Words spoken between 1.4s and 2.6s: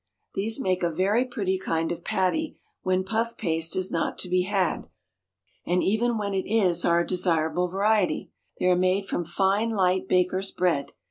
kind of patty